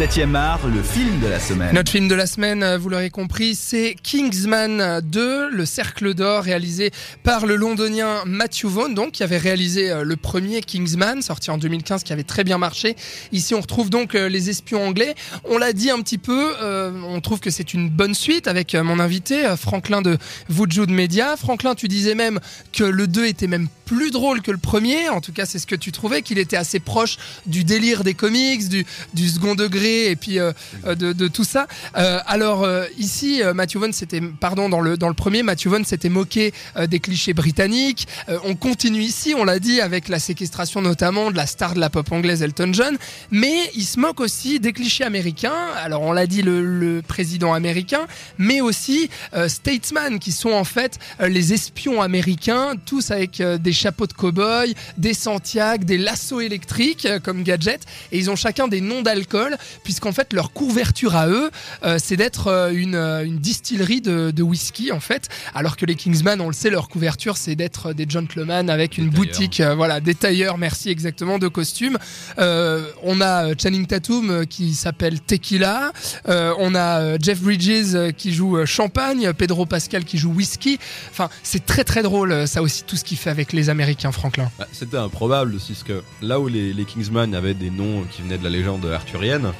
7e 0.00 0.34
art, 0.34 0.66
le 0.66 0.82
film 0.82 1.20
de 1.20 1.26
la 1.26 1.38
semaine. 1.38 1.74
Notre 1.74 1.90
film 1.90 2.08
de 2.08 2.14
la 2.14 2.26
semaine, 2.26 2.62
euh, 2.62 2.78
vous 2.78 2.88
l'aurez 2.88 3.10
compris, 3.10 3.54
c'est 3.54 3.94
Kingsman 4.02 5.02
2, 5.02 5.50
le 5.50 5.66
Cercle 5.66 6.14
d'Or, 6.14 6.42
réalisé 6.42 6.90
par 7.22 7.44
le 7.44 7.54
londonien 7.54 8.22
Matthew 8.24 8.64
Vaughn, 8.64 8.94
donc 8.94 9.12
qui 9.12 9.22
avait 9.22 9.36
réalisé 9.36 9.90
euh, 9.90 10.02
le 10.02 10.16
premier 10.16 10.62
Kingsman, 10.62 11.20
sorti 11.20 11.50
en 11.50 11.58
2015, 11.58 12.02
qui 12.02 12.14
avait 12.14 12.22
très 12.22 12.44
bien 12.44 12.56
marché. 12.56 12.96
Ici, 13.32 13.54
on 13.54 13.60
retrouve 13.60 13.90
donc 13.90 14.14
euh, 14.14 14.30
les 14.30 14.48
espions 14.48 14.86
anglais. 14.86 15.14
On 15.44 15.58
l'a 15.58 15.74
dit 15.74 15.90
un 15.90 16.00
petit 16.00 16.16
peu, 16.16 16.54
on 16.62 17.20
trouve 17.20 17.40
que 17.40 17.50
c'est 17.50 17.74
une 17.74 17.90
bonne 17.90 18.14
suite 18.14 18.48
avec 18.48 18.74
mon 18.74 19.00
invité, 19.00 19.54
Franklin 19.58 20.00
de 20.00 20.16
Woodjude 20.48 20.90
Media. 20.90 21.36
Franklin, 21.36 21.74
tu 21.74 21.88
disais 21.88 22.14
même 22.14 22.40
que 22.72 22.84
le 22.84 23.06
2 23.06 23.26
était 23.26 23.48
même 23.48 23.68
plus 23.84 24.10
drôle 24.10 24.40
que 24.40 24.50
le 24.50 24.58
premier, 24.58 25.08
en 25.08 25.20
tout 25.20 25.32
cas 25.32 25.46
c'est 25.46 25.58
ce 25.58 25.66
que 25.66 25.74
tu 25.74 25.90
trouvais, 25.92 26.22
qu'il 26.22 26.38
était 26.38 26.56
assez 26.56 26.78
proche 26.78 27.16
du 27.46 27.64
délire 27.64 28.04
des 28.04 28.14
comics, 28.14 28.68
du 28.68 29.28
second 29.28 29.56
degré 29.56 29.89
et 29.90 30.16
puis 30.16 30.38
euh, 30.38 30.52
euh, 30.86 30.94
de, 30.94 31.28
tout 31.28 31.44
ça. 31.44 31.66
Euh, 31.96 32.18
alors 32.26 32.66
ici, 32.98 33.42
Matthew 33.54 33.76
Vaughn 33.78 33.92
c'était, 33.92 34.20
pardon, 34.20 34.68
dans 34.68 34.80
le, 34.80 34.96
dans 34.96 35.08
le 35.08 35.14
premier, 35.14 35.42
Matthew 35.42 35.68
Vaughn 35.68 35.84
s'était 35.84 36.08
moqué 36.08 36.52
des 36.88 37.00
clichés 37.00 37.34
britanniques. 37.34 38.08
on 38.44 38.54
continue 38.54 39.00
ici, 39.00 39.34
on 39.36 39.44
l'a 39.44 39.58
dit, 39.58 39.80
avec 39.80 40.08
la 40.08 40.18
séquestration 40.18 40.80
notamment 40.82 41.30
de 41.30 41.36
la 41.36 41.46
star 41.46 41.74
de 41.74 41.80
la 41.80 41.90
pop 41.90 42.10
anglaise 42.12 42.42
Elton 42.42 42.72
John, 42.72 42.96
mais 43.30 43.70
il 43.74 43.84
se 43.84 43.98
moque 43.98 44.20
aussi 44.20 44.60
des 44.60 44.72
clichés 44.72 45.04
américains. 45.04 45.54
Alors 45.76 46.02
on 46.02 46.12
l'a 46.12 46.26
dit, 46.26 46.42
le, 46.42 47.02
président 47.06 47.52
américain, 47.54 48.06
mais 48.38 48.60
aussi 48.60 49.10
Statesman, 49.48 50.18
qui 50.18 50.32
sont 50.32 50.52
en 50.52 50.64
fait 50.64 50.98
les 51.20 51.52
espions 51.52 52.02
américains, 52.02 52.74
tous 52.84 53.10
avec 53.10 53.42
des 53.42 53.72
chapeaux 53.72 54.06
de 54.06 54.12
cow-boy, 54.12 54.74
des 54.96 55.14
Santiago, 55.14 55.84
des 55.84 55.98
lassos 55.98 56.40
électriques 56.40 57.08
comme 57.24 57.42
gadget, 57.42 57.82
et 58.12 58.18
ils 58.18 58.30
ont 58.30 58.36
chacun 58.36 58.68
des 58.68 58.80
noms 58.80 59.02
d'alcool, 59.02 59.56
puisqu'en 59.82 60.12
fait 60.12 60.32
leur 60.32 60.52
couverture 60.52 61.16
à 61.16 61.28
eux, 61.28 61.50
euh, 61.84 61.98
c'est 62.02 62.16
d'être 62.16 62.48
euh, 62.48 62.72
une, 62.72 62.94
une, 62.94 63.38
distillerie 63.38 64.00
de, 64.00 64.30
de, 64.30 64.42
whisky 64.42 64.92
en 64.92 65.00
fait, 65.00 65.28
alors 65.54 65.76
que 65.76 65.86
les 65.86 65.94
Kingsman, 65.94 66.40
on 66.40 66.48
le 66.48 66.52
sait, 66.52 66.70
leur 66.70 66.88
couverture 66.88 67.36
c'est 67.36 67.56
d'être 67.56 67.92
des 67.92 68.06
gentlemen 68.08 68.70
avec 68.70 68.98
une 68.98 69.08
boutique, 69.08 69.62
voilà, 69.76 70.00
des 70.00 70.14
tailleurs, 70.14 70.58
merci 70.58 70.90
exactement, 70.90 71.38
de 71.38 71.48
costumes. 71.48 71.98
on 72.38 73.20
a 73.20 73.56
Channing 73.56 73.86
Tatum 73.86 74.46
qui 74.46 74.74
s'appelle 74.74 75.20
Tequila, 75.20 75.92
on 76.26 76.74
a 76.74 77.18
Jeff 77.18 77.40
Bridges 77.40 78.12
qui 78.16 78.32
joue 78.32 78.64
Champagne, 78.66 79.32
Pedro 79.32 79.66
Pascal 79.66 80.04
qui 80.04 80.18
joue 80.18 80.32
Whisky. 80.32 80.78
Enfin, 81.10 81.28
c'est 81.42 81.64
très 81.64 81.84
très 81.84 82.02
drôle, 82.02 82.46
ça 82.46 82.62
aussi 82.62 82.84
tout 82.84 82.96
ce 82.96 83.04
qu'il 83.04 83.16
fait 83.16 83.30
avec 83.30 83.52
les 83.52 83.68
Américains, 83.68 84.12
Franklin. 84.12 84.50
Bah, 84.58 84.66
c'était 84.72 84.96
improbable 84.96 85.54
aussi, 85.54 85.72
parce 85.72 85.84
que 85.84 86.02
là 86.22 86.40
où 86.40 86.48
les, 86.48 86.84
Kingsman 86.84 87.34
avaient 87.34 87.54
des 87.54 87.70
noms 87.70 88.04
qui 88.10 88.22
venaient 88.22 88.38
de 88.38 88.44
la 88.44 88.50
légende 88.50 88.84
arthurienne, 88.86 89.52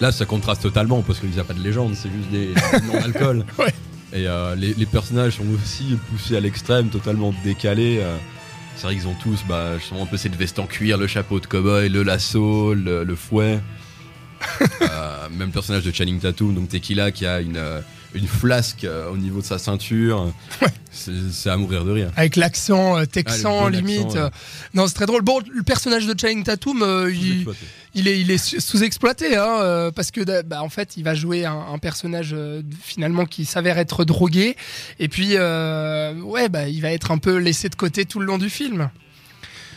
là 0.00 0.12
ça 0.12 0.24
contraste 0.24 0.62
totalement, 0.62 1.02
parce 1.02 1.20
qu'il 1.20 1.30
n'y 1.30 1.38
a 1.38 1.44
pas 1.44 1.54
de 1.54 1.62
légende, 1.62 1.94
c'est 1.94 2.10
juste 2.10 2.30
des, 2.30 2.48
noms 2.86 3.00
d'alcool. 3.00 3.44
Et 4.12 4.26
euh, 4.26 4.56
les, 4.56 4.86
personnages 4.86 5.36
sont 5.36 5.44
aussi 5.54 5.96
poussés 6.10 6.36
à 6.36 6.40
l'extrême, 6.40 6.88
totalement 6.88 7.32
décalés. 7.44 7.98
Euh. 8.00 8.16
c'est 8.74 8.84
vrai 8.84 8.94
qu'ils 8.94 9.06
ont 9.06 9.14
tous 9.22 9.44
bah, 9.48 9.78
justement 9.78 10.02
un 10.02 10.06
peu 10.06 10.16
cette 10.16 10.34
veste 10.34 10.58
en 10.58 10.66
cuir, 10.66 10.98
le 10.98 11.06
chapeau 11.06 11.38
de 11.38 11.46
cowboy, 11.46 11.88
le 11.88 12.02
lasso, 12.02 12.74
le, 12.74 13.14
fouet. 13.14 13.60
Euh, 14.80 15.28
même 15.36 15.50
personnage 15.50 15.84
de 15.84 15.92
Channing 15.92 16.18
Tatum, 16.18 16.54
donc 16.54 16.70
Tequila, 16.70 17.10
qui 17.10 17.26
a 17.26 17.40
une 17.40 17.60
une 18.14 18.26
flasque 18.26 18.84
euh, 18.84 19.10
au 19.10 19.16
niveau 19.16 19.40
de 19.40 19.46
sa 19.46 19.58
ceinture. 19.58 20.32
C'est 20.90 21.48
à 21.48 21.56
mourir 21.56 21.84
de 21.84 21.92
rire. 21.92 22.10
Avec 22.16 22.36
l'accent 22.36 22.98
euh, 22.98 23.04
texan, 23.04 23.66
ah, 23.66 23.70
limite. 23.70 24.18
Non, 24.74 24.86
c'est 24.86 24.94
très 24.94 25.06
drôle. 25.06 25.22
Bon, 25.22 25.40
le 25.52 25.62
personnage 25.62 26.06
de 26.06 26.18
Channing 26.18 26.42
Tatum, 26.42 26.82
euh, 26.82 27.12
il, 27.94 28.08
est, 28.08 28.20
il 28.20 28.30
est 28.30 28.60
sous-exploité, 28.60 29.36
hein, 29.36 29.90
parce 29.94 30.10
que, 30.10 30.42
bah, 30.42 30.62
en 30.62 30.68
fait, 30.68 30.96
il 30.96 31.04
va 31.04 31.14
jouer 31.14 31.44
un, 31.44 31.78
personnage 31.78 32.36
finalement 32.82 33.24
qui 33.24 33.44
s'avère 33.44 33.78
être 33.78 34.04
drogué, 34.04 34.56
et 34.98 35.08
puis, 35.08 35.34
ouais, 35.34 36.48
bah, 36.48 36.68
il 36.68 36.80
va 36.80 36.92
être 36.92 37.10
un 37.10 37.18
peu 37.18 37.36
laissé 37.36 37.68
de 37.68 37.76
côté 37.76 38.04
tout 38.04 38.18
le 38.20 38.26
long 38.26 38.38
du 38.38 38.50
film. 38.50 38.90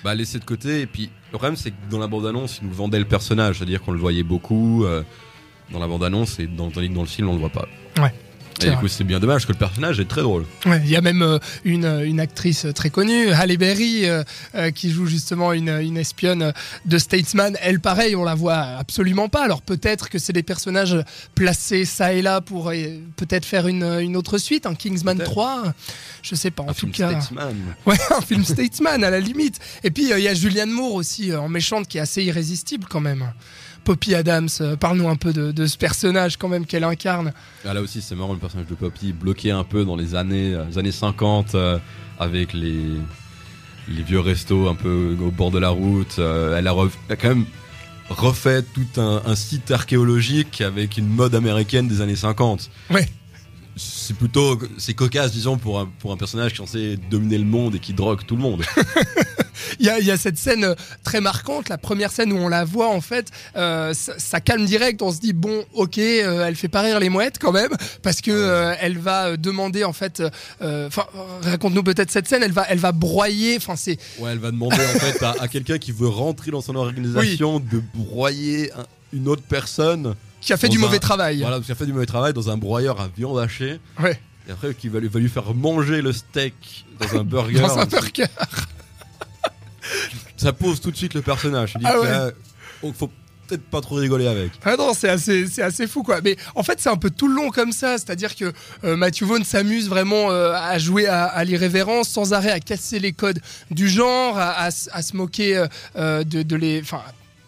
Bah, 0.03 0.15
laissé 0.15 0.39
de 0.39 0.43
côté, 0.43 0.81
et 0.81 0.85
puis 0.85 1.09
le 1.31 1.37
problème, 1.37 1.55
c'est 1.55 1.71
que 1.71 1.75
dans 1.89 1.99
la 1.99 2.07
bande-annonce, 2.07 2.59
il 2.61 2.67
nous 2.67 2.73
vendait 2.73 2.99
le 2.99 3.05
personnage, 3.05 3.59
c'est-à-dire 3.59 3.81
qu'on 3.81 3.93
le 3.93 3.99
voyait 3.99 4.23
beaucoup 4.23 4.85
dans 5.71 5.79
la 5.79 5.87
bande-annonce, 5.87 6.39
et 6.39 6.47
dans, 6.47 6.69
tandis 6.71 6.89
que 6.89 6.93
dans 6.95 7.01
le 7.01 7.07
film, 7.07 7.29
on 7.29 7.33
le 7.33 7.39
voit 7.39 7.49
pas. 7.49 7.67
Ouais. 7.99 8.13
Et 8.61 8.69
du 8.69 8.77
coup, 8.77 8.87
c'est 8.87 9.03
bien 9.03 9.19
dommage 9.19 9.45
que 9.45 9.51
le 9.51 9.57
personnage 9.57 9.99
est 9.99 10.07
très 10.07 10.21
drôle. 10.21 10.45
Il 10.65 10.89
y 10.89 10.95
a 10.95 11.01
même 11.01 11.21
euh, 11.21 11.39
une, 11.63 11.85
une, 11.85 12.19
actrice 12.19 12.67
très 12.73 12.89
connue, 12.89 13.31
Halle 13.31 13.55
Berry, 13.57 14.05
euh, 14.05 14.23
euh, 14.55 14.71
qui 14.71 14.89
joue 14.91 15.05
justement 15.05 15.53
une, 15.53 15.69
une, 15.69 15.97
espionne 15.97 16.53
de 16.85 16.97
Statesman. 16.97 17.57
Elle, 17.61 17.79
pareil, 17.79 18.15
on 18.15 18.23
la 18.23 18.35
voit 18.35 18.59
absolument 18.59 19.29
pas. 19.29 19.43
Alors 19.43 19.61
peut-être 19.61 20.09
que 20.09 20.19
c'est 20.19 20.33
des 20.33 20.43
personnages 20.43 20.97
placés 21.35 21.85
ça 21.85 22.13
et 22.13 22.21
là 22.21 22.41
pour 22.41 22.71
peut-être 23.15 23.45
faire 23.45 23.67
une, 23.67 23.83
une, 23.83 24.15
autre 24.15 24.37
suite, 24.37 24.65
un 24.65 24.75
Kingsman 24.75 25.17
3. 25.17 25.73
Je 26.21 26.35
sais 26.35 26.51
pas, 26.51 26.63
en 26.63 26.69
un 26.69 26.73
tout 26.73 26.81
film 26.81 26.91
cas. 26.91 27.09
Statesman. 27.09 27.55
Ouais, 27.85 27.97
un 28.11 28.21
film 28.21 28.45
Statesman 28.45 29.03
à 29.03 29.09
la 29.09 29.19
limite. 29.19 29.59
Et 29.83 29.91
puis 29.91 30.09
il 30.09 30.19
y 30.19 30.27
a 30.27 30.33
Julianne 30.33 30.71
Moore 30.71 30.93
aussi 30.93 31.35
en 31.35 31.49
méchante 31.49 31.87
qui 31.87 31.97
est 31.97 32.01
assez 32.01 32.23
irrésistible 32.23 32.87
quand 32.89 33.01
même. 33.01 33.33
Poppy 33.83 34.15
Adams. 34.15 34.49
Euh, 34.61 34.75
parle-nous 34.75 35.07
un 35.07 35.15
peu 35.15 35.33
de, 35.33 35.65
ce 35.65 35.77
personnage 35.77 36.37
quand 36.37 36.47
même 36.47 36.65
qu'elle 36.65 36.83
incarne. 36.83 37.33
Ah, 37.65 37.73
là 37.73 37.81
aussi, 37.81 38.01
c'est 38.01 38.15
marrant 38.15 38.33
le 38.33 38.39
personnage 38.39 38.67
de 38.67 38.75
Poppy, 38.75 39.13
bloqué 39.13 39.51
un 39.51 39.63
peu 39.63 39.85
dans 39.85 39.95
les 39.95 40.15
années, 40.15 40.53
euh, 40.53 40.77
années 40.77 40.91
50 40.91 41.55
euh, 41.55 41.77
avec 42.19 42.53
les, 42.53 42.83
les 43.89 44.03
vieux 44.03 44.19
restos 44.19 44.67
un 44.67 44.75
peu 44.75 45.15
au 45.21 45.31
bord 45.31 45.51
de 45.51 45.59
la 45.59 45.69
route. 45.69 46.19
elle, 46.19 46.67
a 46.67 47.15
quand 47.15 47.29
même 47.29 47.45
refait 48.09 48.61
tout 48.61 49.01
un, 49.01 49.35
site 49.35 49.71
archéologique 49.71 50.61
avec 50.61 50.97
une 50.97 51.07
mode 51.07 51.35
américaine 51.35 51.87
des 51.87 52.01
années 52.01 52.15
50. 52.15 52.69
Ouais 52.91 53.07
c'est 53.75 54.15
plutôt 54.15 54.59
c'est 54.77 54.93
cocasse 54.93 55.31
disons 55.31 55.57
pour 55.57 55.79
un, 55.79 55.89
pour 55.97 56.11
un 56.11 56.17
personnage 56.17 56.53
qui 56.53 56.61
est 56.61 56.65
censé 56.65 56.97
dominer 57.09 57.39
le 57.39 57.43
monde 57.43 57.73
et 57.73 57.79
qui 57.79 57.93
drogue 57.93 58.21
tout 58.23 58.35
le 58.35 58.41
monde 58.43 58.61
il, 59.79 59.85
y 59.85 59.89
a, 59.89 59.99
il 59.99 60.05
y 60.05 60.11
a 60.11 60.17
cette 60.17 60.37
scène 60.37 60.63
euh, 60.63 60.75
très 61.03 61.21
marquante 61.21 61.69
la 61.69 61.77
première 61.77 62.11
scène 62.11 62.33
où 62.33 62.37
on 62.37 62.49
la 62.49 62.65
voit 62.65 62.89
en 62.89 63.01
fait 63.01 63.29
euh, 63.55 63.93
ça, 63.93 64.39
calme 64.39 64.65
direct 64.65 65.01
on 65.01 65.11
se 65.11 65.19
dit 65.19 65.33
bon 65.33 65.63
ok 65.73 65.97
euh, 65.97 66.45
elle 66.45 66.55
fait 66.55 66.67
pas 66.67 66.81
rire 66.81 66.99
les 66.99 67.09
mouettes 67.09 67.39
quand 67.39 67.51
même 67.51 67.71
parce 68.01 68.21
que 68.21 68.73
elle 68.79 68.97
va 68.97 69.37
demander 69.37 69.83
en 69.83 69.93
fait 69.93 70.23
enfin 70.61 71.05
raconte-nous 71.43 71.83
peut-être 71.83 72.11
cette 72.11 72.27
scène 72.27 72.43
elle 72.43 72.51
va 72.51 72.65
elle 72.69 72.79
va 72.79 72.91
broyer 72.91 73.57
enfin 73.57 73.75
c'est 73.75 73.97
ouais 74.19 74.31
elle 74.31 74.39
va 74.39 74.51
demander 74.51 74.75
en 74.75 74.99
fait 74.99 75.23
à, 75.23 75.47
quelqu'un 75.47 75.77
qui 75.77 75.91
veut 75.91 76.07
rentrer 76.07 76.51
dans 76.51 76.61
son 76.61 76.75
organisation 76.75 77.59
de 77.59 77.81
broyer 77.93 78.71
une 79.11 79.27
autre 79.27 79.43
personne 79.43 80.15
qui 80.43 80.53
a 80.53 80.57
fait 80.57 80.69
du 80.69 80.77
mauvais 80.77 80.99
travail. 80.99 81.39
Voilà, 81.39 81.59
qui 81.61 81.71
a 81.71 81.75
fait 81.75 81.85
du 81.85 81.93
mauvais 81.93 82.05
travail 82.05 82.33
dans 82.33 82.49
un 82.49 82.57
broyeur 82.57 82.99
à 82.99 83.07
viande 83.07 83.39
hachée. 83.39 83.79
Ouais. 84.01 84.19
Et 84.47 84.51
après, 84.51 84.73
qu'il 84.73 84.89
va, 84.89 84.99
va, 84.99 85.19
lui 85.19 85.29
faire 85.29 85.53
manger 85.53 86.01
le 86.01 86.11
steak 86.11 86.85
dans 86.99 87.19
un 87.19 87.23
burger. 87.23 87.59
dans 87.59 87.79
un 87.79 87.85
burger. 87.85 88.25
Ça 90.37 90.53
pose 90.53 90.81
tout 90.81 90.91
de 90.91 90.97
suite 90.97 91.13
le 91.13 91.21
personnage. 91.21 91.75
Il 91.79 91.85
ah 91.85 92.29
oh, 92.81 92.93
faut 92.93 93.09
peut-être 93.47 93.63
pas 93.63 93.81
trop 93.81 93.95
rigoler 93.95 94.27
avec. 94.27 94.51
Ah 94.63 94.75
non, 94.77 94.93
c'est 94.93 95.09
assez, 95.09 95.47
c'est 95.47 95.61
assez 95.61 95.87
fou 95.87 96.03
quoi. 96.03 96.21
Mais 96.21 96.35
en 96.55 96.63
fait, 96.63 96.79
c'est 96.79 96.89
un 96.89 96.97
peu 96.97 97.09
tout 97.09 97.27
le 97.27 97.35
long 97.35 97.49
comme 97.49 97.71
ça. 97.71 97.97
C'est-à-dire 97.97 98.35
que 98.35 98.51
euh, 98.83 98.95
Matthew 98.95 99.23
Vaughn 99.23 99.43
s'amuse 99.43 99.89
vraiment 99.89 100.31
euh, 100.31 100.53
à 100.53 100.77
jouer 100.79 101.07
à, 101.07 101.43
l'irrévérence, 101.43 102.09
sans 102.09 102.33
arrêt 102.33 102.51
à 102.51 102.59
casser 102.59 102.99
les 102.99 103.13
codes 103.13 103.39
du 103.71 103.87
genre, 103.87 104.37
à, 104.37 104.71
se 104.71 105.15
moquer 105.15 105.65
euh, 105.95 106.23
de, 106.23 106.43
de 106.43 106.55
les. 106.55 106.81
Enfin, 106.81 107.01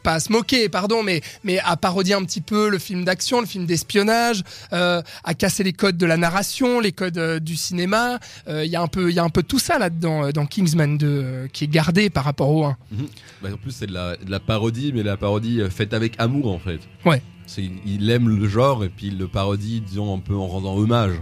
pas 0.05 0.13
à 0.13 0.19
se 0.19 0.31
moquer, 0.31 0.69
pardon, 0.69 1.01
mais, 1.01 1.21
mais 1.43 1.57
à 1.59 1.75
parodier 1.77 2.13
un 2.13 2.23
petit 2.23 2.39
peu 2.39 2.69
le 2.69 2.77
film 2.77 3.03
d'action, 3.03 3.41
le 3.41 3.47
film 3.47 3.65
d'espionnage, 3.65 4.43
euh, 4.71 5.01
à 5.23 5.33
casser 5.33 5.63
les 5.63 5.73
codes 5.73 5.97
de 5.97 6.05
la 6.05 6.15
narration, 6.15 6.79
les 6.79 6.91
codes 6.91 7.17
euh, 7.17 7.39
du 7.39 7.55
cinéma. 7.55 8.19
Euh, 8.47 8.63
il 8.63 8.71
y 8.71 8.75
a 8.75 8.81
un 8.81 8.87
peu, 8.87 9.09
il 9.09 9.15
y 9.15 9.19
a 9.19 9.23
un 9.23 9.31
peu 9.31 9.41
tout 9.41 9.57
ça 9.57 9.79
là-dedans 9.79 10.29
dans 10.29 10.45
Kingsman 10.45 10.99
2 10.99 11.47
qui 11.51 11.63
est 11.63 11.67
gardé 11.67 12.11
par 12.11 12.23
rapport 12.23 12.51
au 12.51 12.65
1. 12.65 12.77
Mhm. 12.91 13.07
Bah, 13.41 13.49
en 13.51 13.57
plus, 13.57 13.71
c'est 13.71 13.87
de 13.87 13.93
la, 13.93 14.15
de 14.15 14.29
la, 14.29 14.39
parodie, 14.39 14.91
mais 14.93 15.01
la 15.01 15.17
parodie 15.17 15.59
faite 15.71 15.95
avec 15.95 16.13
amour 16.19 16.53
en 16.53 16.59
fait. 16.59 16.81
Ouais. 17.03 17.23
Il 17.57 18.09
aime 18.11 18.29
le 18.29 18.47
genre 18.47 18.83
et 18.83 18.89
puis 18.89 19.07
il 19.07 19.17
le 19.17 19.27
parodie, 19.27 19.81
disons, 19.81 20.15
un 20.15 20.19
peu 20.19 20.35
en 20.35 20.47
rendant 20.47 20.75
hommage 20.75 21.15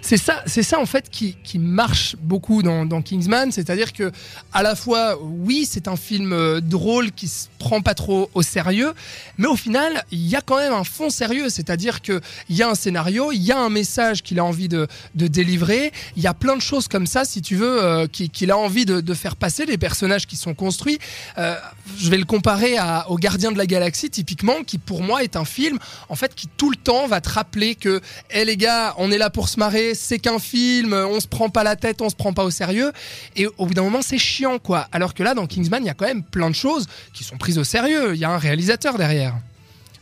c'est 0.00 0.16
ça, 0.16 0.42
c'est 0.46 0.62
ça 0.62 0.78
en 0.78 0.86
fait 0.86 1.08
qui, 1.10 1.36
qui 1.42 1.58
marche 1.58 2.16
beaucoup 2.20 2.62
dans, 2.62 3.02
Kingsman, 3.02 3.50
c'est-à-dire 3.52 3.92
que 3.92 4.12
à 4.52 4.62
la 4.62 4.74
fois, 4.74 5.18
oui, 5.20 5.66
c'est 5.68 5.88
un 5.88 5.96
film 5.96 6.32
euh, 6.32 6.60
drôle 6.60 7.12
qui 7.12 7.28
se 7.28 7.46
prend 7.58 7.80
pas 7.80 7.94
trop 7.94 8.30
au 8.34 8.42
sérieux, 8.42 8.92
mais 9.38 9.46
au 9.46 9.56
final, 9.56 10.04
il 10.10 10.26
y 10.26 10.36
a 10.36 10.40
quand 10.40 10.58
même 10.58 10.72
un 10.72 10.84
fond 10.84 11.10
sérieux, 11.10 11.48
c'est-à-dire 11.48 12.02
que 12.02 12.20
il 12.48 12.56
y 12.56 12.62
a 12.62 12.68
un 12.68 12.74
scénario, 12.74 13.32
il 13.32 13.42
y 13.42 13.52
a 13.52 13.58
un 13.58 13.70
message 13.70 14.22
qu'il 14.22 14.38
a 14.38 14.44
envie 14.44 14.68
de, 14.68 14.86
de 15.14 15.26
délivrer, 15.26 15.92
il 16.16 16.22
y 16.22 16.26
a 16.26 16.34
plein 16.34 16.56
de 16.56 16.62
choses 16.62 16.88
comme 16.88 17.06
ça, 17.06 17.24
si 17.24 17.42
tu 17.42 17.56
veux, 17.56 17.82
euh, 17.82 18.06
qu'il 18.06 18.50
a 18.50 18.58
envie 18.58 18.84
de, 18.84 19.00
de, 19.00 19.14
faire 19.14 19.36
passer, 19.36 19.66
les 19.66 19.78
personnages 19.78 20.26
qui 20.26 20.36
sont 20.36 20.54
construits. 20.54 20.98
Euh, 21.38 21.56
je 21.98 22.10
vais 22.10 22.18
le 22.18 22.24
comparer 22.24 22.76
au 23.08 23.16
Gardien 23.16 23.52
de 23.52 23.58
la 23.58 23.66
Galaxie, 23.66 24.10
typiquement, 24.10 24.62
qui 24.66 24.78
pour 24.78 25.02
moi 25.02 25.22
est 25.22 25.36
un 25.36 25.44
film, 25.44 25.78
en 26.08 26.16
fait, 26.16 26.34
qui 26.34 26.48
tout 26.48 26.70
le 26.70 26.76
temps 26.76 27.06
va 27.06 27.20
te 27.20 27.28
rappeler 27.28 27.74
que, 27.74 28.00
hé 28.30 28.44
les 28.44 28.56
gars, 28.56 28.94
on 28.98 29.10
est 29.10 29.18
là 29.18 29.30
pour 29.30 29.48
se 29.48 29.58
c'est 29.94 30.18
qu'un 30.18 30.38
film, 30.38 30.92
on 30.92 31.20
se 31.20 31.26
prend 31.26 31.48
pas 31.48 31.64
la 31.64 31.76
tête, 31.76 32.00
on 32.00 32.08
se 32.08 32.16
prend 32.16 32.32
pas 32.32 32.44
au 32.44 32.50
sérieux. 32.50 32.92
Et 33.36 33.46
au 33.46 33.66
bout 33.66 33.74
d'un 33.74 33.82
moment, 33.82 34.02
c'est 34.02 34.18
chiant, 34.18 34.58
quoi. 34.58 34.88
Alors 34.92 35.14
que 35.14 35.22
là, 35.22 35.34
dans 35.34 35.46
Kingsman, 35.46 35.82
il 35.82 35.86
y 35.86 35.90
a 35.90 35.94
quand 35.94 36.06
même 36.06 36.22
plein 36.22 36.50
de 36.50 36.54
choses 36.54 36.86
qui 37.12 37.24
sont 37.24 37.36
prises 37.36 37.58
au 37.58 37.64
sérieux. 37.64 38.14
Il 38.14 38.20
y 38.20 38.24
a 38.24 38.30
un 38.30 38.38
réalisateur 38.38 38.98
derrière. 38.98 39.34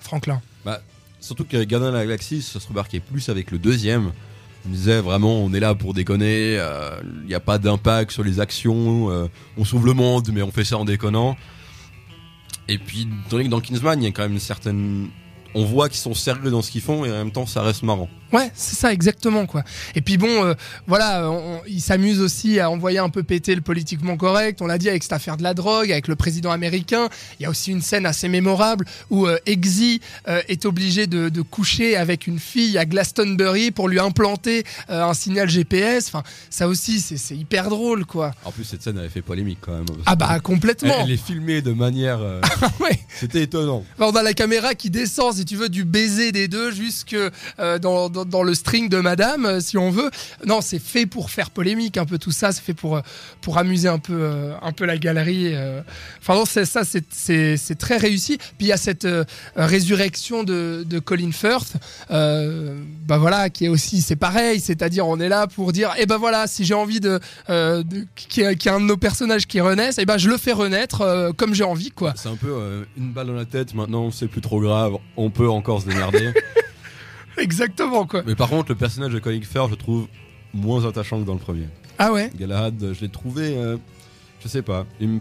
Franklin. 0.01 0.41
Bah, 0.65 0.81
surtout 1.21 1.45
que 1.45 1.63
Gardien 1.65 1.91
de 1.91 1.97
la 1.97 2.05
Galaxie, 2.05 2.43
ça 2.43 2.61
se 2.61 2.69
remarquait 2.69 3.01
plus 3.01 3.29
avec 3.29 3.51
le 3.51 3.59
deuxième. 3.59 4.13
On 4.67 4.69
disait 4.69 5.01
vraiment, 5.01 5.43
on 5.43 5.53
est 5.55 5.61
là 5.61 5.75
pour 5.75 5.95
déconner, 5.95 6.61
il 7.23 7.27
n'y 7.27 7.35
a 7.35 7.41
pas 7.41 7.59
d'impact 7.59 8.11
sur 8.11 8.23
les 8.23 8.41
actions, 8.41 9.11
euh, 9.11 9.27
on 9.57 9.65
sauve 9.65 9.87
le 9.87 9.95
monde, 9.95 10.29
mais 10.35 10.43
on 10.43 10.51
fait 10.51 10.65
ça 10.65 10.77
en 10.77 10.85
déconnant. 10.85 11.37
Et 12.69 12.79
puis, 12.79 13.09
dans 13.31 13.61
Kingsman, 13.61 14.01
il 14.01 14.05
y 14.05 14.09
a 14.09 14.11
quand 14.13 14.23
même 14.23 14.35
une 14.35 14.39
certaine 14.39 15.09
on 15.55 15.65
voit 15.65 15.89
qu'ils 15.89 15.99
sont 15.99 16.15
sérieux 16.15 16.51
dans 16.51 16.63
ce 16.63 16.71
qu'ils 16.71 16.81
font 16.81 17.05
et 17.05 17.11
en 17.11 17.15
même 17.15 17.33
temps 17.33 17.47
ça 17.47 17.63
reste 17.63 17.83
marrant. 17.83 18.09
Ouais, 18.33 18.51
c'est 18.55 18.77
ça 18.77 18.93
exactement 18.93 19.47
quoi. 19.47 19.65
Et 19.97 20.01
puis 20.01 20.17
bon, 20.17 20.45
euh, 20.45 20.55
voilà, 20.87 21.29
ils 21.67 21.81
s'amusent 21.81 22.21
aussi 22.21 22.61
à 22.61 22.71
envoyer 22.71 22.99
un 22.99 23.09
peu 23.09 23.25
péter 23.25 23.57
le 23.57 23.61
politiquement 23.61 24.17
correct. 24.17 24.63
On 24.63 24.67
l'a 24.67 24.79
dit 24.79 24.89
avec 24.89 25.03
cette 25.03 25.13
affaire 25.13 25.37
de 25.37 25.43
la 25.43 25.53
drogue, 25.53 25.91
avec 25.91 26.07
le 26.07 26.15
président 26.15 26.53
américain. 26.53 27.09
Il 27.39 27.43
y 27.43 27.47
a 27.47 27.51
aussi 27.51 27.73
une 27.73 27.83
scène 27.83 28.07
assez 28.07 28.29
mémorable 28.29 28.85
où 29.11 29.27
euh, 29.27 29.39
Exy 29.47 30.01
euh, 30.29 30.43
est 30.49 30.65
obligé 30.65 31.07
de, 31.07 31.41
coucher 31.43 31.97
avec 31.97 32.27
une 32.27 32.39
fille 32.39 32.77
à 32.77 32.85
Glastonbury 32.85 33.71
pour 33.71 33.89
lui 33.89 33.99
implanter 33.99 34.65
un 34.89 35.15
signal 35.15 35.49
GPS. 35.49 36.09
Enfin, 36.09 36.23
ça 36.51 36.69
aussi, 36.69 37.01
c'est 37.01 37.35
hyper 37.35 37.71
drôle 37.71 38.05
quoi. 38.05 38.33
En 38.45 38.53
plus, 38.53 38.65
cette 38.65 38.83
scène 38.83 38.99
avait 38.99 39.09
fait 39.09 39.23
polémique 39.23 39.59
quand 39.61 39.73
même. 39.73 39.87
Ah 40.05 40.17
bah 40.17 40.39
complètement. 40.41 40.95
Elle, 41.03 41.13
est 41.13 41.17
filmée 41.17 41.63
de 41.63 41.73
manière. 41.73 42.21
ouais. 42.81 43.01
C'était 43.19 43.43
étonnant. 43.43 43.85
on 43.99 44.11
a 44.11 44.23
la 44.23 44.35
caméra 44.35 44.75
qui 44.75 44.91
descend 44.91 45.40
si 45.41 45.47
tu 45.47 45.57
veux, 45.57 45.71
du 45.71 45.85
baiser 45.85 46.33
des 46.33 46.49
deux 46.49 46.71
jusque 46.71 47.17
euh, 47.59 47.79
dans, 47.79 48.11
dans, 48.11 48.43
le 48.43 48.55
string 48.55 48.91
de 48.91 48.99
madame, 48.99 49.47
euh, 49.47 49.61
si 49.61 49.79
on 49.79 49.91
veut. 49.91 50.11
Non, 50.47 50.61
c'est 50.61 50.79
fait 50.79 51.07
pour 51.07 51.31
faire 51.31 51.49
polémique 51.51 51.97
un 51.97 52.05
peu 52.05 52.19
tout 52.19 52.31
ça, 52.31 52.53
c'est 52.53 52.61
fait 52.61 52.75
pour, 52.75 52.97
euh, 52.97 53.01
pour 53.41 53.57
amuser 53.57 53.89
un 53.89 53.99
peu, 53.99 54.53
un 54.61 54.73
peu 54.73 54.85
la 54.85 54.99
galerie. 54.99 55.55
Enfin, 56.21 56.35
non, 56.35 56.45
c'est 56.45 56.67
ça, 56.67 56.83
c'est 56.85 57.79
très 57.79 57.97
réussi. 57.97 58.37
Puis 58.37 58.67
il 58.67 58.67
y 58.67 58.73
a 58.73 58.77
cette 58.77 59.09
résurrection 59.57 60.45
de, 60.45 60.85
de, 60.87 60.99
Colin 60.99 61.33
Firth, 61.33 61.73
bah 62.11 63.17
voilà, 63.19 63.49
qui 63.49 63.65
est 63.65 63.69
aussi, 63.69 64.03
c'est 64.03 64.17
pareil, 64.17 64.61
c'est-à-dire 64.61 65.07
on 65.07 65.19
est 65.21 65.31
là 65.31 65.47
pour 65.47 65.73
dire, 65.73 65.91
et 65.97 66.03
eh 66.03 66.07
ben 66.07 66.19
voilà, 66.19 66.47
si 66.47 66.65
j'ai 66.65 66.75
envie 66.75 67.01
de, 67.01 67.19
de 67.49 68.07
qu'il 68.15 68.45
y, 68.45 68.69
un 68.69 68.81
de 68.81 68.85
nos 68.85 68.99
personnages 68.99 69.47
qui 69.47 69.61
renaisse, 69.61 69.97
et 69.97 70.03
eh 70.03 70.07
ben 70.07 70.19
je 70.19 70.29
le 70.29 70.37
fais 70.37 70.53
renaître 70.53 71.33
comme 71.39 71.55
j'ai 71.55 71.65
envie, 71.65 71.91
quoi. 71.91 72.13
C'est 72.17 72.29
un 72.29 72.37
peu 72.37 72.85
une 72.99 73.13
balle 73.13 73.29
dans 73.29 73.33
la 73.33 73.47
tête, 73.47 73.73
maintenant 73.75 74.11
c'est 74.11 74.29
plus 74.29 74.43
trop 74.43 74.61
grave, 74.61 74.99
peut 75.31 75.49
encore 75.49 75.83
se 75.83 75.89
démerder. 75.89 76.33
Exactement, 77.39 78.07
quoi. 78.07 78.23
Mais 78.27 78.35
par 78.35 78.49
contre, 78.49 78.71
le 78.71 78.77
personnage 78.77 79.13
de 79.13 79.19
Colin 79.19 79.41
Firth, 79.43 79.71
je 79.71 79.75
trouve 79.77 80.09
moins 80.53 80.87
attachant 80.87 81.21
que 81.21 81.27
dans 81.27 81.35
le 81.35 81.41
premier. 81.41 81.69
Ah 81.99 82.13
ouais? 82.13 82.31
Galahad, 82.39 82.93
je 82.93 83.01
l'ai 83.01 83.09
trouvé, 83.09 83.57
euh, 83.57 83.77
je 84.43 84.49
sais 84.49 84.63
pas, 84.63 84.87
il 85.01 85.21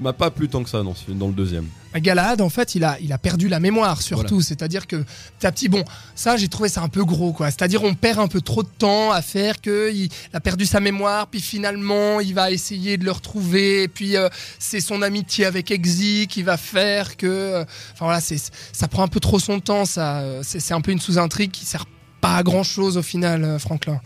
m'a 0.00 0.12
pas 0.12 0.30
plu 0.30 0.48
tant 0.48 0.62
que 0.62 0.70
ça 0.70 0.82
dans, 0.82 0.94
dans 1.08 1.28
le 1.28 1.34
deuxième. 1.34 1.66
Galahad, 1.98 2.40
en 2.40 2.48
fait, 2.48 2.76
il 2.76 2.84
a, 2.84 2.98
il 3.00 3.12
a 3.12 3.18
perdu 3.18 3.48
la 3.48 3.58
mémoire 3.58 4.00
surtout. 4.00 4.40
C'est-à-dire 4.40 4.86
que 4.86 4.96
petit 5.38 5.46
à 5.46 5.50
petit, 5.50 5.68
bon, 5.68 5.84
ça, 6.14 6.36
j'ai 6.36 6.48
trouvé 6.48 6.68
ça 6.68 6.82
un 6.82 6.88
peu 6.88 7.04
gros, 7.04 7.32
quoi. 7.32 7.46
C'est-à-dire, 7.46 7.82
on 7.82 7.94
perd 7.94 8.20
un 8.20 8.28
peu 8.28 8.40
trop 8.40 8.62
de 8.62 8.68
temps 8.78 9.10
à 9.10 9.22
faire 9.22 9.60
que 9.60 9.92
il 9.92 10.08
a 10.32 10.40
perdu 10.40 10.66
sa 10.66 10.78
mémoire, 10.78 11.26
puis 11.26 11.40
finalement, 11.40 12.20
il 12.20 12.34
va 12.34 12.52
essayer 12.52 12.96
de 12.96 13.04
le 13.04 13.10
retrouver. 13.10 13.82
Et 13.84 13.88
puis, 13.88 14.16
euh, 14.16 14.28
c'est 14.58 14.80
son 14.80 15.02
amitié 15.02 15.46
avec 15.46 15.70
Exy 15.72 16.28
qui 16.28 16.42
va 16.42 16.56
faire 16.56 17.16
que, 17.16 17.26
euh, 17.26 17.64
enfin 17.92 18.04
voilà, 18.04 18.20
c'est, 18.20 18.38
ça 18.72 18.86
prend 18.86 19.02
un 19.02 19.08
peu 19.08 19.20
trop 19.20 19.40
son 19.40 19.58
temps. 19.58 19.84
Ça, 19.84 20.22
c'est, 20.42 20.72
un 20.72 20.80
peu 20.80 20.92
une 20.92 21.00
sous-intrigue 21.00 21.50
qui 21.50 21.64
sert 21.64 21.86
pas 22.20 22.36
à 22.36 22.42
grand 22.44 22.62
chose 22.62 22.96
au 22.96 23.02
final, 23.02 23.42
euh, 23.42 23.58
Franklin. 23.58 24.00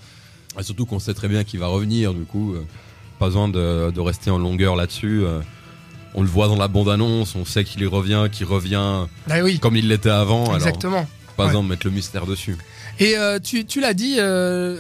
surtout 0.62 0.86
qu'on 0.86 0.98
sait 0.98 1.14
très 1.14 1.28
bien 1.28 1.44
qu'il 1.44 1.60
va 1.60 1.66
revenir, 1.66 2.14
du 2.14 2.24
coup, 2.24 2.54
pas 3.18 3.26
besoin 3.26 3.48
de, 3.48 3.90
de, 3.90 4.00
rester 4.00 4.30
en 4.30 4.38
longueur 4.38 4.74
là-dessus 4.74 5.24
on 6.14 6.22
le 6.22 6.28
voit 6.28 6.48
dans 6.48 6.56
la 6.56 6.68
bande-annonce, 6.68 7.34
on 7.34 7.44
sait 7.44 7.64
qu'il 7.64 7.82
y 7.82 7.86
revient, 7.86 8.28
qu'il 8.30 8.46
revient 8.46 9.06
bah 9.26 9.36
oui. 9.42 9.58
comme 9.58 9.76
il 9.76 9.88
l'était 9.88 10.10
avant. 10.10 10.54
Exactement. 10.54 11.06
pas 11.36 11.46
besoin 11.46 11.62
de 11.62 11.68
mettre 11.68 11.86
le 11.86 11.92
mystère 11.92 12.26
dessus. 12.26 12.56
Et 13.00 13.16
euh, 13.16 13.38
tu, 13.40 13.64
tu 13.64 13.80
l'as 13.80 13.94
dit, 13.94 14.16
euh, 14.18 14.78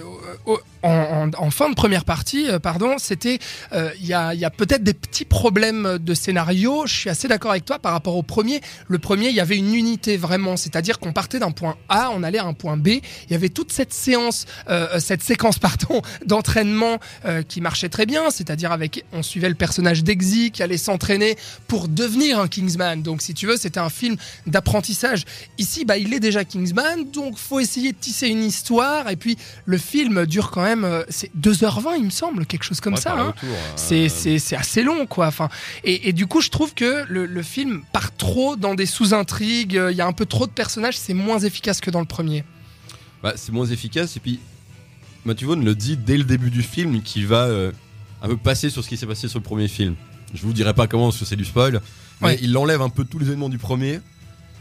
en, 0.84 1.50
fin 1.50 1.70
de 1.70 1.74
première 1.74 2.04
partie, 2.04 2.48
euh, 2.48 2.58
pardon, 2.58 2.96
c'était 2.98 3.38
euh, 3.72 3.90
il 4.00 4.06
y 4.06 4.14
a, 4.14 4.50
peut-être 4.50 4.82
des 4.82 4.94
petits 4.94 5.24
problèmes 5.24 5.98
de 5.98 6.14
scénario. 6.14 6.86
Je 6.86 6.94
suis 6.94 7.10
assez 7.10 7.28
d'accord 7.28 7.52
avec 7.52 7.64
toi 7.64 7.78
par 7.78 7.92
rapport 7.92 8.16
au 8.16 8.22
premier. 8.22 8.60
Le 8.88 8.98
premier, 8.98 9.28
il 9.28 9.34
y 9.34 9.40
avait 9.40 9.56
une 9.56 9.74
unité 9.74 10.16
vraiment, 10.16 10.56
c'est-à-dire 10.56 10.98
qu'on 10.98 11.12
partait 11.12 11.38
d'un 11.38 11.50
point 11.50 11.76
A, 11.88 12.10
on 12.10 12.22
allait 12.22 12.38
à 12.38 12.44
un 12.44 12.52
point 12.52 12.76
B. 12.76 12.88
Il 12.88 13.30
y 13.30 13.34
avait 13.34 13.48
toute 13.48 13.72
cette 13.72 13.92
séance, 13.92 14.46
euh, 14.68 14.98
cette 14.98 15.22
séquence, 15.22 15.58
pardon, 15.64 16.02
d'entraînement 16.26 16.98
qui 17.48 17.60
marchait 17.60 17.88
très 17.88 18.06
bien, 18.06 18.30
c'est-à-dire 18.30 18.72
avec, 18.72 19.04
on 19.12 19.22
suivait 19.22 19.48
le 19.48 19.54
personnage 19.54 20.04
d'Exy 20.04 20.50
qui 20.50 20.62
allait 20.62 20.76
s'entraîner 20.76 21.36
pour 21.68 21.88
devenir 21.88 22.38
un 22.38 22.48
Kingsman. 22.48 23.02
Donc, 23.02 23.22
si 23.22 23.34
tu 23.34 23.46
veux, 23.46 23.56
c'était 23.56 23.80
un 23.80 23.88
film 23.88 24.16
d'apprentissage. 24.46 25.24
Ici, 25.58 25.84
bah, 25.84 25.96
il 25.96 26.12
est 26.12 26.20
déjà 26.20 26.44
Kingsman, 26.44 27.10
donc 27.10 27.38
faut 27.38 27.60
essayer 27.60 27.92
de 27.92 27.96
tisser 27.96 28.28
une 28.28 28.44
histoire. 28.44 29.08
Et 29.10 29.16
puis, 29.16 29.38
le 29.64 29.78
film 29.78 30.26
dure 30.26 30.50
quand 30.50 30.62
même 30.62 30.73
euh, 30.82 31.04
c'est 31.08 31.30
2h20 31.36 31.98
il 31.98 32.06
me 32.06 32.10
semble, 32.10 32.46
quelque 32.46 32.64
chose 32.64 32.80
comme 32.80 32.96
ça. 32.96 33.16
Hein. 33.16 33.34
Euh, 33.92 34.08
c'est 34.08 34.56
assez 34.56 34.82
long 34.82 35.06
quoi. 35.06 35.28
Enfin, 35.28 35.48
et, 35.84 36.12
du 36.12 36.26
coup 36.26 36.40
je 36.40 36.50
trouve 36.50 36.74
que 36.74 37.04
le, 37.08 37.42
film 37.42 37.82
part 37.92 38.16
trop 38.16 38.56
dans 38.56 38.74
des 38.74 38.86
sous-intrigues, 38.86 39.80
il 39.90 39.96
y 39.96 40.00
a 40.00 40.06
un 40.06 40.12
peu 40.12 40.26
trop 40.26 40.46
de 40.46 40.52
personnages, 40.52 40.98
c'est 40.98 41.14
moins 41.14 41.38
efficace 41.38 41.80
que 41.80 41.90
dans 41.90 42.00
le 42.00 42.06
premier. 42.06 42.44
Bah, 43.22 43.34
c'est 43.36 43.52
moins 43.52 43.66
efficace 43.66 44.16
et 44.16 44.20
puis 44.20 44.40
Matthew 45.24 45.44
Vaughn 45.44 45.64
le 45.64 45.74
dit 45.74 45.96
dès 45.96 46.16
le 46.16 46.24
début 46.24 46.50
du 46.50 46.62
film 46.62 47.00
qu'il 47.02 47.26
va 47.26 47.44
euh, 47.44 47.72
un 48.22 48.28
peu 48.28 48.36
passer 48.36 48.70
sur 48.70 48.84
ce 48.84 48.88
qui 48.88 48.96
s'est 48.96 49.06
passé 49.06 49.28
sur 49.28 49.38
le 49.38 49.44
premier 49.44 49.68
film. 49.68 49.94
Je 50.34 50.42
vous 50.42 50.52
dirai 50.52 50.74
pas 50.74 50.86
comment 50.86 51.04
parce 51.04 51.18
que 51.18 51.24
c'est 51.24 51.36
du 51.36 51.44
spoil, 51.44 51.80
mais 52.20 52.38
il 52.42 52.56
enlève 52.56 52.82
un 52.82 52.88
peu 52.88 53.04
tous 53.04 53.18
les 53.18 53.28
éléments 53.28 53.48
du 53.48 53.58
premier 53.58 54.00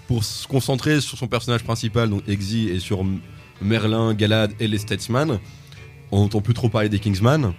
pour 0.08 0.24
se 0.24 0.48
concentrer 0.48 1.02
sur 1.02 1.18
son 1.18 1.28
personnage 1.28 1.64
principal, 1.64 2.10
donc 2.10 2.24
Exy, 2.28 2.70
et 2.70 2.80
sur 2.80 3.04
Merlin, 3.62 4.14
Galad 4.14 4.54
et 4.60 4.68
les 4.68 4.78
Statesman 4.78 5.40
on 6.14 6.22
n'entend 6.22 6.42
plus 6.42 6.54
trop 6.54 6.70
parler 6.70 6.90
des 6.90 7.00
Kingsman. 7.00 7.54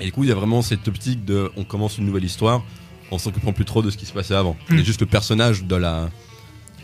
Et 0.00 0.04
du 0.04 0.12
coup, 0.12 0.24
il 0.24 0.28
y 0.28 0.32
a 0.32 0.34
vraiment 0.34 0.62
cette 0.62 0.86
optique 0.88 1.24
de 1.24 1.50
on 1.56 1.64
commence 1.64 1.98
une 1.98 2.06
nouvelle 2.06 2.24
histoire 2.24 2.62
en 3.10 3.18
s'occupant 3.18 3.52
plus 3.52 3.64
trop 3.64 3.82
de 3.82 3.90
ce 3.90 3.96
qui 3.96 4.04
se 4.04 4.12
passait 4.12 4.34
avant. 4.34 4.56
Il 4.68 4.76
y 4.76 4.78
a 4.78 4.82
hmm. 4.82 4.84
juste 4.84 5.00
le 5.00 5.06
personnage 5.06 5.64
de 5.64 5.76
la 5.76 6.10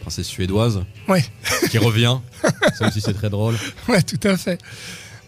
princesse 0.02 0.26
suédoise 0.26 0.84
qui 1.70 1.78
revient. 1.78 2.18
Ça 2.78 2.86
aussi, 2.86 3.00
c'est 3.00 3.12
très 3.12 3.30
drôle. 3.30 3.56
Ouais, 3.88 4.02
tout 4.02 4.20
à 4.26 4.36
fait. 4.36 4.60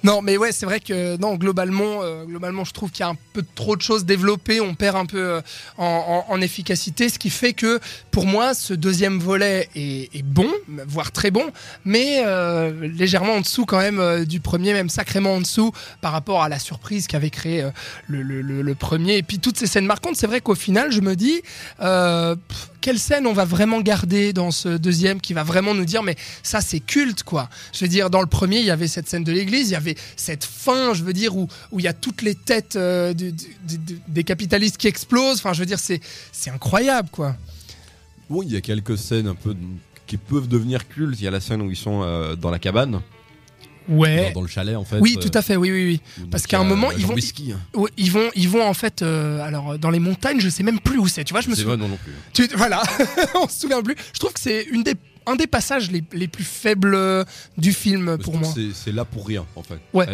Non, 0.07 0.23
mais 0.23 0.37
ouais, 0.37 0.53
c'est 0.53 0.67
vrai 0.67 0.79
que 0.79 1.17
non, 1.17 1.35
globalement, 1.35 2.05
euh, 2.05 2.25
globalement, 2.27 2.63
je 2.63 2.73
trouve 2.73 2.93
qu'il 2.93 3.01
y 3.01 3.03
a 3.03 3.09
un 3.09 3.17
peu 3.33 3.45
trop 3.57 3.75
de 3.75 3.83
choses 3.83 4.05
développées. 4.05 4.61
On 4.61 4.77
perd 4.77 4.97
un 4.97 5.05
peu 5.05 5.19
euh, 5.19 5.41
en, 5.79 6.41
efficacité, 6.41 7.09
ce 7.09 7.19
qui 7.19 7.29
fait 7.29 7.55
que 7.55 7.81
pour 8.13 8.25
moi, 8.25 8.55
ce 8.55 8.73
deuxième 8.73 9.19
volet 9.19 9.69
est, 9.75 10.23
bon, 10.23 10.49
voire 10.87 11.11
très 11.11 11.33
bon, 11.33 11.47
mais 11.85 12.23
euh, 12.25 12.87
légèrement 12.87 13.33
en 13.33 13.41
dessous 13.41 13.67
quand 13.67 13.81
même 13.81 14.25
du 14.25 14.39
premier, 14.39 14.75
même 14.75 14.91
sacrément 14.91 15.35
en 15.35 15.41
dessous 15.41 15.73
par 16.01 16.13
rapport 16.13 16.41
à 16.41 16.49
la 16.49 16.61
surprise 16.61 17.09
qu'avait 17.09 17.31
créé 17.31 17.69
le, 18.07 18.75
premier. 18.75 19.17
Et 19.17 19.23
puis 19.25 19.41
toutes 19.41 19.59
ces 19.59 19.67
scènes 19.67 19.87
marquantes, 19.87 20.15
c'est 20.15 20.29
vrai 20.29 20.41
qu'au 20.41 20.55
final, 20.55 20.93
je 20.93 21.01
me 21.01 21.17
dis 21.17 21.43
quelle 22.87 23.01
scène 23.01 23.27
on 23.27 23.33
va 23.33 23.45
vraiment 23.45 23.81
garder 23.81 24.33
dans 24.33 24.53
ce 24.53 24.69
deuxième 24.69 25.21
qui 25.21 25.33
va 25.33 25.43
vraiment 25.43 25.75
nous 25.75 25.85
dire 25.85 26.05
mais 26.05 26.15
ça 26.45 26.61
c'est 26.61 26.79
culte 26.79 27.25
quoi. 27.25 27.51
Je 27.73 27.81
veux 27.81 27.89
dire 27.89 28.11
dans 28.11 28.21
le 28.21 28.29
premier 28.29 28.61
il 28.61 28.65
y 28.65 28.71
avait 28.71 28.87
cette 28.87 29.09
scène 29.09 29.25
de 29.25 29.33
l'église, 29.33 29.71
il 29.71 29.73
y 29.73 29.75
avait 29.75 29.97
cette 30.15 30.45
fin 30.45 30.95
je 30.95 31.03
veux 31.03 31.13
dire 31.13 31.37
où 31.37 31.49
où 31.73 31.81
il 31.81 31.83
y 31.83 31.89
a 31.89 31.93
toutes 31.93 32.23
les 32.23 32.37
têtes 32.37 32.77
euh, 32.77 33.13
des 34.07 34.23
capitalistes 34.23 34.77
qui 34.77 34.87
explosent. 34.87 35.39
Enfin 35.39 35.53
je 35.53 35.59
veux 35.59 35.67
dire 35.67 35.81
c'est 35.81 36.01
c'est 36.31 36.51
incroyable 36.51 37.09
quoi. 37.11 37.35
Bon 38.31 38.45
il 38.45 38.53
y 38.53 38.57
a 38.57 38.61
quelques 38.61 38.97
scènes 38.97 39.27
un 39.27 39.35
peu 39.35 39.57
qui 40.07 40.17
peuvent 40.17 40.47
devenir 40.47 40.87
cultes. 40.87 41.19
Il 41.19 41.25
y 41.25 41.27
a 41.27 41.33
la 41.33 41.41
scène 41.41 41.63
où 41.63 41.71
ils 41.73 41.77
sont 41.77 42.05
euh, 42.05 42.37
dans 42.37 42.53
la 42.53 42.61
cabane 42.61 43.01
Ouais. 43.89 44.33
Dans, 44.33 44.43
le 44.43 44.49
chalet 44.49 44.77
en 44.77 44.85
fait. 44.85 44.99
Oui, 45.01 45.17
tout 45.21 45.31
à 45.35 45.43
fait. 45.43 45.57
Oui, 45.57 45.71
oui, 45.71 46.01
oui. 46.19 46.27
Parce 46.31 46.47
qu'à 46.47 46.59
un 46.61 46.65
moment, 46.65 46.91
ils 46.93 47.07
vont, 47.07 47.15
hein. 47.15 47.87
ils, 47.97 48.11
vont, 48.11 48.31
ils 48.35 48.49
vont 48.49 48.67
en 48.67 48.75
fait, 48.75 49.03
euh, 49.03 49.41
alors 49.41 49.79
dans 49.79 49.91
les 49.91 50.01
montagnes, 50.01 50.41
je 50.41 50.49
sais 50.49 50.63
même 50.63 50.81
plus 50.81 50.99
où 50.99 51.09
c'est. 51.09 51.25
Tu 51.25 51.33
vois, 51.33 51.41
je 51.41 51.49
me 51.49 51.55
souviens. 51.55 51.77
non, 51.77 51.89
non 51.89 51.99
plus. 52.35 52.49
voilà, 52.57 52.83
on 53.35 53.49
se 53.49 53.61
souvient 53.61 53.83
plus. 53.83 53.97
Je 54.13 54.19
trouve 54.19 54.33
que 54.33 54.41
c'est 54.41 54.65
une 54.65 54.83
des 54.83 54.95
un 55.29 55.35
des 55.35 55.49
passages 55.49 55.91
les, 55.91 56.05
les 56.13 56.29
plus 56.29 56.45
faibles 56.45 56.97
du 57.59 57.73
film 57.73 58.17
pour 58.19 58.37
moi. 58.37 58.53
C'est 58.75 58.93
là 58.93 59.05
pour 59.05 59.27
rien 59.27 59.45
en 59.57 59.63
fait. 59.63 59.79
Ouais 59.93 60.07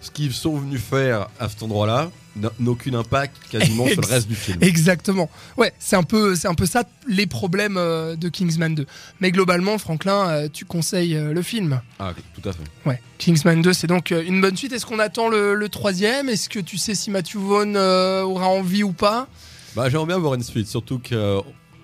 ce 0.00 0.10
qu'ils 0.10 0.32
sont 0.32 0.56
venus 0.56 0.80
faire 0.80 1.28
à 1.38 1.48
cet 1.48 1.62
endroit-là 1.62 2.10
n'a 2.36 2.50
aucun 2.66 2.94
impact 2.94 3.36
quasiment 3.50 3.86
sur 3.86 4.00
le 4.00 4.06
reste 4.06 4.28
du 4.28 4.34
film. 4.34 4.58
Exactement. 4.60 5.30
Ouais, 5.56 5.72
c'est 5.78 5.96
un 5.96 6.02
peu, 6.02 6.34
c'est 6.34 6.48
un 6.48 6.54
peu 6.54 6.66
ça 6.66 6.84
les 7.08 7.26
problèmes 7.26 7.76
euh, 7.76 8.16
de 8.16 8.28
Kingsman 8.28 8.74
2. 8.74 8.86
Mais 9.20 9.30
globalement, 9.30 9.78
Franklin, 9.78 10.28
euh, 10.28 10.48
tu 10.52 10.64
conseilles 10.64 11.16
euh, 11.16 11.32
le 11.32 11.42
film. 11.42 11.80
Ah, 11.98 12.12
tout 12.34 12.48
à 12.48 12.52
fait. 12.52 12.62
Ouais, 12.84 13.00
Kingsman 13.18 13.62
2, 13.62 13.72
c'est 13.72 13.86
donc 13.86 14.10
une 14.10 14.40
bonne 14.40 14.56
suite. 14.56 14.72
Est-ce 14.72 14.86
qu'on 14.86 14.98
attend 14.98 15.28
le, 15.28 15.66
troisième? 15.68 16.28
Est-ce 16.28 16.48
que 16.48 16.60
tu 16.60 16.76
sais 16.76 16.94
si 16.94 17.10
Matthew 17.10 17.36
Vaughn 17.36 17.76
aura 17.76 18.48
envie 18.48 18.82
ou 18.82 18.92
pas? 18.92 19.28
Bah, 19.74 19.88
j'aimerais 19.88 20.06
bien 20.06 20.18
voir 20.18 20.34
une 20.34 20.42
suite, 20.42 20.68
surtout 20.68 20.98
que 20.98 21.40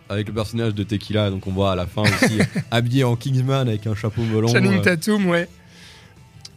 avec 0.09 0.29
le 0.29 0.35
personnage 0.35 0.75
de 0.75 0.83
Tequila, 0.83 1.31
donc 1.31 1.47
on 1.47 1.53
voit 1.53 1.73
à 1.73 1.77
la 1.77 1.87
fin 1.87 2.03
aussi 2.03 2.39
habillé 2.71 3.03
en 3.05 3.17
Kingsman 3.17 3.67
avec 3.67 3.87
un 3.87 3.95
chapeau 3.95 4.23
melon. 4.23 4.49
Channing 4.49 4.83
Tatum, 4.83 5.27
ouais. 5.27 5.49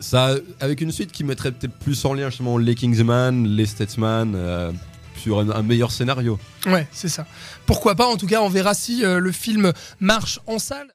Ça, 0.05 0.35
avec 0.59 0.81
une 0.81 0.91
suite 0.91 1.11
qui 1.11 1.23
mettrait 1.23 1.51
peut-être 1.51 1.73
plus 1.73 2.05
en 2.05 2.13
lien 2.13 2.29
justement 2.29 2.59
les 2.59 2.75
Kingsman, 2.75 3.47
les 3.47 3.65
Statesman, 3.65 4.33
euh, 4.35 4.71
sur 5.17 5.39
un, 5.39 5.63
meilleur 5.63 5.91
scénario. 5.91 6.37
Ouais, 6.67 6.87
c'est 6.91 7.09
ça. 7.09 7.25
Pourquoi 7.65 7.95
pas 7.95 8.05
En 8.05 8.15
tout 8.15 8.27
cas, 8.27 8.39
on 8.41 8.47
verra 8.47 8.75
si 8.75 9.03
euh, 9.03 9.17
le 9.17 9.31
film 9.31 9.73
marche 9.99 10.39
en 10.45 10.59
salle. 10.59 10.89